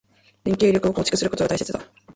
[0.45, 1.79] 連携力を構築することが大切だ。